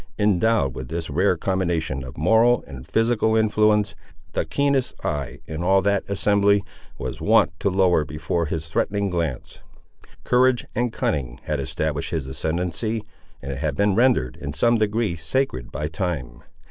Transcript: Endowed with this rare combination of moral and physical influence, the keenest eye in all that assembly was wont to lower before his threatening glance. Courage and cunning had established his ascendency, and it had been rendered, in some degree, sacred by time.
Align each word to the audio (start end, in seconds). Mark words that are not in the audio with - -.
Endowed 0.17 0.73
with 0.73 0.87
this 0.87 1.11
rare 1.11 1.37
combination 1.37 2.03
of 2.03 2.17
moral 2.17 2.63
and 2.65 2.87
physical 2.87 3.35
influence, 3.35 3.93
the 4.33 4.45
keenest 4.45 4.95
eye 5.05 5.41
in 5.45 5.61
all 5.61 5.79
that 5.79 6.03
assembly 6.09 6.63
was 6.97 7.21
wont 7.21 7.51
to 7.59 7.69
lower 7.69 8.03
before 8.03 8.47
his 8.47 8.67
threatening 8.67 9.11
glance. 9.11 9.59
Courage 10.23 10.65
and 10.73 10.91
cunning 10.91 11.39
had 11.43 11.59
established 11.59 12.09
his 12.09 12.25
ascendency, 12.25 13.03
and 13.43 13.51
it 13.51 13.59
had 13.59 13.75
been 13.75 13.93
rendered, 13.93 14.37
in 14.37 14.53
some 14.53 14.75
degree, 14.75 15.15
sacred 15.15 15.71
by 15.71 15.87
time. 15.87 16.41